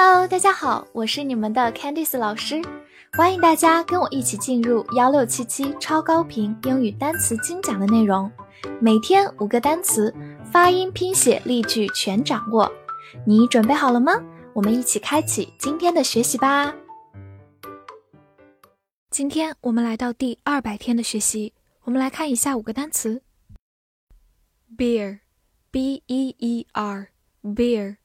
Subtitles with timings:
[0.00, 2.62] Hello，大家好，我是你们的 Candice 老师，
[3.14, 8.30] 欢迎大家跟我一起进入幺六七七超高频英语单词精讲的内容，
[8.80, 10.14] 每天五个单词，
[10.52, 12.70] 发音、拼写、例句全掌握，
[13.26, 14.12] 你准备好了吗？
[14.52, 16.72] 我们一起开启今天的学习吧。
[19.10, 21.52] 今天我们来到第二百天的学习，
[21.82, 23.20] 我们来看一下五个单词
[24.76, 27.96] ：beer，b e e r，beer。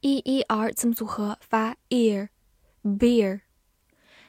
[0.00, 3.40] e e r 字母组合发 ear，beer，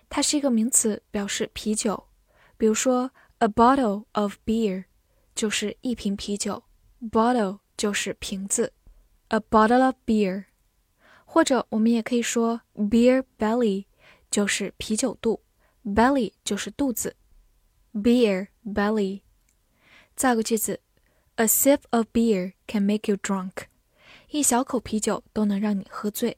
[0.10, 2.08] 它是一个名词，表示啤酒。
[2.58, 4.86] 比如说，a bottle of beer
[5.34, 6.64] 就是一瓶啤酒，
[7.12, 8.74] bottle 就是瓶子，
[9.30, 10.46] a bottle of beer。
[11.26, 13.86] 或者我们也可以说 beer belly
[14.30, 15.42] 就是啤酒肚，
[15.84, 17.16] belly 就是肚子，
[17.92, 19.22] beer belly。
[20.16, 20.80] 造个句子，
[21.36, 23.64] a sip of beer can make you drunk。
[24.31, 26.37] 一小口啤酒都能让你喝醉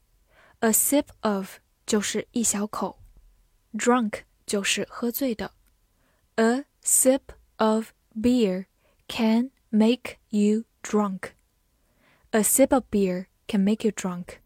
[0.61, 3.01] ，a sip of 就是一小口
[3.73, 5.51] ，drunk 就是喝醉的
[6.37, 7.21] ，a sip
[7.57, 8.67] of beer
[9.09, 11.31] can make you drunk。
[12.31, 14.37] A sip of beer can make you drunk。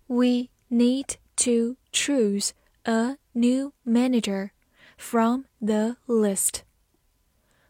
[0.07, 2.51] We need to choose
[2.83, 4.51] a new manager
[4.97, 6.63] from the list.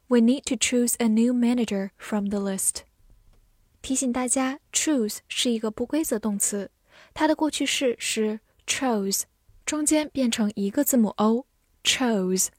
[0.08, 2.84] We need to choose a new manager from the list.
[3.82, 6.70] 提醒大家，choose 是一个不规则动词，
[7.14, 9.24] 它的过去式是 chose，
[9.66, 12.50] 中间变成一个字母 o，chose，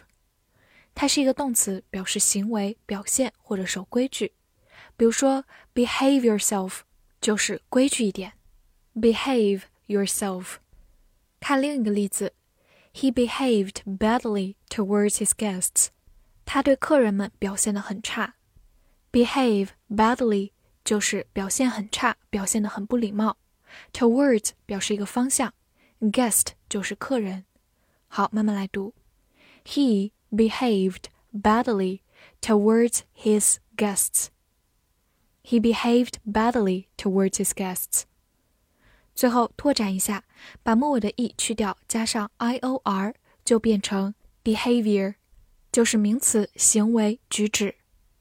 [0.99, 4.33] 它是一个动词，表示行为、表现或者守规矩。
[4.95, 5.45] 比如说
[5.75, 6.79] ，behave yourself
[7.21, 8.33] 就是规矩一点。
[8.95, 10.55] behave yourself。
[11.39, 12.33] 看另一个例子
[12.95, 15.89] ，He behaved badly towards his guests。
[16.45, 18.33] 他对客人们表现得很差。
[19.11, 20.49] behave badly
[20.83, 23.37] 就是表现很差，表现得很不礼貌。
[23.93, 25.53] towards 表示一个方向
[25.99, 27.45] ，guest 就是客人。
[28.07, 28.95] 好，慢慢来读。
[29.63, 32.00] He behaved badly
[32.40, 34.30] towards his guests.
[35.44, 38.04] He behaved badly towards his guests.
[39.14, 40.24] 最后拓展一下，
[40.62, 43.14] 把末尾的 e 去掉，加上 i o r，
[43.44, 45.16] 就变成 behavior，
[45.70, 47.74] 就是名词行为举止。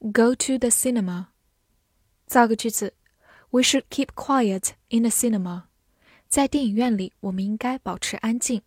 [0.00, 1.28] go to the cinema。
[2.26, 2.94] 造个句子
[3.50, 5.64] ：We should keep quiet in the cinema。
[6.28, 8.62] 在电影院里，我们应该保持安静。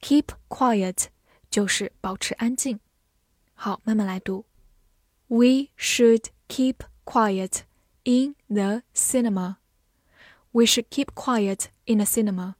[0.00, 1.06] Keep quiet
[1.48, 2.80] 就是保持安静。
[3.54, 4.44] 好，慢慢来读。
[5.31, 7.63] We should keep quiet
[8.03, 9.57] in the cinema.
[10.51, 12.55] We should keep quiet in the cinema.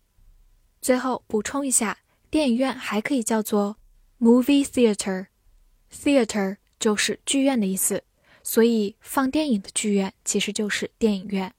[0.81, 1.99] 最后补充一下，
[2.29, 3.77] 电影院还可以叫做
[4.19, 8.03] movie theater。theater 就是剧院的意思，
[8.43, 11.53] 所以放电影的剧院其实就是电影院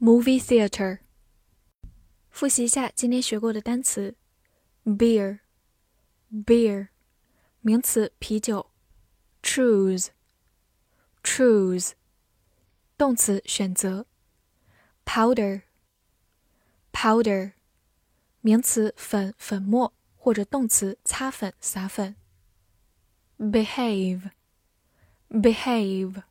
[0.00, 1.00] movie theater。
[2.30, 4.14] 复习一下今天学过的单词：
[4.84, 6.88] beer，beer，
[7.60, 8.70] 名词啤酒
[11.23, 11.93] choose，
[12.97, 14.05] 动词选择
[15.05, 17.53] ；powder，powder。
[18.41, 22.15] 名词粉、粉末，或者动词擦粉、撒粉。
[23.37, 26.23] behave，behave，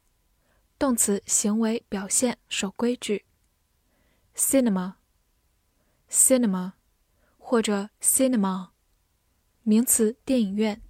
[0.78, 3.26] 动词行为、表现、守规矩。
[4.34, 6.72] cinema，cinema，
[7.36, 8.70] 或者 cinema，
[9.62, 10.80] 名词电影院。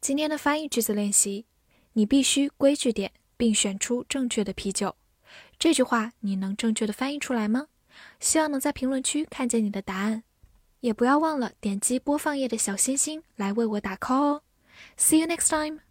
[0.00, 1.46] 今天的翻译句子练习，
[1.94, 4.94] 你必须规矩点，并选出正确的啤酒。
[5.58, 7.66] 这句话你能正确的翻译出来吗？
[8.20, 10.24] 希望能在评论区看见你的答案，
[10.80, 14.42] 也不要忘了点击播放页的小心心来为我打 call 哦。
[14.98, 15.84] See you next time.